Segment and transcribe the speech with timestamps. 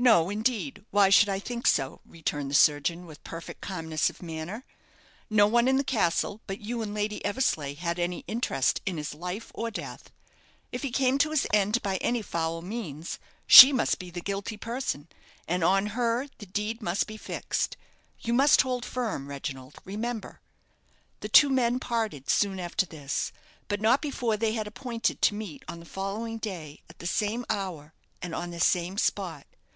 [0.00, 0.84] "No, indeed.
[0.92, 4.64] Why should I think so?" returned the surgeon, with perfect calmness of manner.
[5.28, 9.12] "No one in the castle, but you and Lady Eversleigh, had any interest in his
[9.12, 10.12] life or death.
[10.70, 14.56] If he came to his end by any foul means, she must be the guilty
[14.56, 15.08] person,
[15.48, 17.76] and on her the deed must be fixed.
[18.20, 20.40] You must hold firm, Reginald, remember."
[21.22, 23.32] The two men parted soon after this;
[23.66, 27.44] but not before they had appointed to meet on the following day, at the same
[27.50, 29.44] hour, and on the same spot.